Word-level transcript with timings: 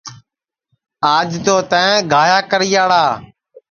آج 1.15 1.29
تو 1.45 1.55
تیں 1.71 1.93
گاھیا 2.11 2.39
کریاڑا 2.49 3.03